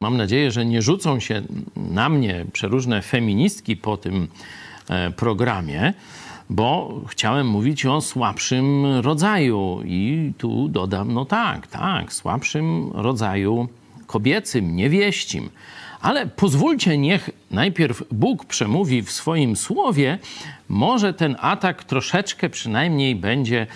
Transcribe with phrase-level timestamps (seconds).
[0.00, 1.42] Mam nadzieję, że nie rzucą się
[1.76, 4.28] na mnie przeróżne feministki po tym
[4.88, 5.94] e, programie,
[6.50, 9.80] bo chciałem mówić o słabszym rodzaju.
[9.84, 13.68] I tu dodam, no tak, tak, słabszym rodzaju
[14.06, 15.50] kobiecym, niewieścim.
[16.00, 20.18] Ale pozwólcie, niech najpierw Bóg przemówi w swoim słowie.
[20.68, 23.66] Może ten atak troszeczkę przynajmniej będzie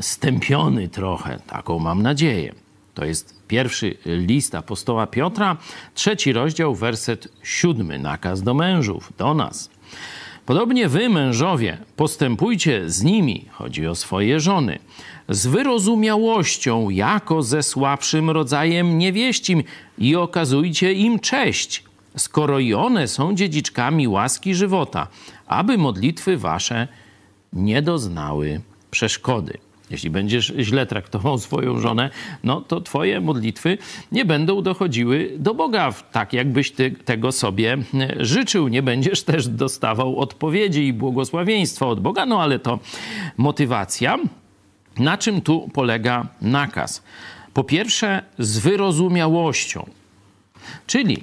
[0.00, 1.38] stępiony trochę.
[1.46, 2.67] Taką mam nadzieję.
[2.98, 5.56] To jest pierwszy list apostoła Piotra,
[5.94, 9.70] trzeci rozdział, werset siódmy, nakaz do mężów, do nas.
[10.46, 14.78] Podobnie wy, mężowie, postępujcie z nimi, chodzi o swoje żony,
[15.28, 19.62] z wyrozumiałością, jako ze słabszym rodzajem niewieścim
[19.98, 21.84] i okazujcie im cześć,
[22.16, 25.06] skoro i one są dziedziczkami łaski żywota,
[25.46, 26.88] aby modlitwy wasze
[27.52, 28.60] nie doznały
[28.90, 29.58] przeszkody.
[29.90, 32.10] Jeśli będziesz źle traktował swoją żonę,
[32.44, 33.78] no to twoje modlitwy
[34.12, 37.78] nie będą dochodziły do Boga tak, jakbyś ty tego sobie
[38.16, 38.68] życzył.
[38.68, 42.78] Nie będziesz też dostawał odpowiedzi i błogosławieństwa od Boga, no ale to
[43.36, 44.18] motywacja.
[44.98, 47.02] Na czym tu polega nakaz?
[47.54, 49.86] Po pierwsze, z wyrozumiałością.
[50.86, 51.18] Czyli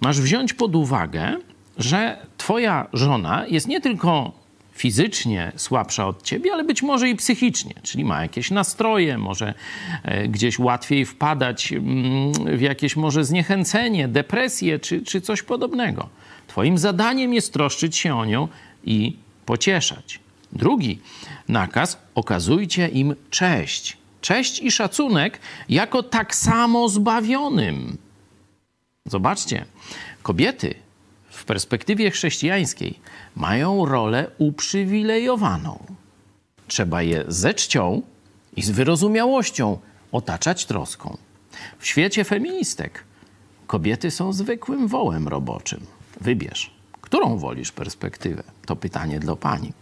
[0.00, 1.36] masz wziąć pod uwagę,
[1.78, 4.39] że twoja żona jest nie tylko
[4.72, 9.54] fizycznie słabsza od ciebie, ale być może i psychicznie, czyli ma jakieś nastroje, może
[10.02, 16.08] e, gdzieś łatwiej wpadać mm, w jakieś może zniechęcenie, depresję czy, czy coś podobnego.
[16.46, 18.48] Twoim zadaniem jest troszczyć się o nią
[18.84, 20.20] i pocieszać.
[20.52, 20.98] Drugi
[21.48, 23.96] nakaz: okazujcie im cześć.
[24.20, 27.96] Cześć i szacunek jako tak samo zbawionym.
[29.06, 29.64] Zobaczcie,
[30.22, 30.74] kobiety
[31.30, 32.98] w perspektywie chrześcijańskiej
[33.36, 35.78] mają rolę uprzywilejowaną.
[36.66, 38.02] Trzeba je ze czcią
[38.56, 39.78] i z wyrozumiałością
[40.12, 41.16] otaczać troską.
[41.78, 43.04] W świecie feministek
[43.66, 45.86] kobiety są zwykłym wołem roboczym.
[46.20, 48.42] Wybierz, którą wolisz perspektywę?
[48.66, 49.72] To pytanie dla pani.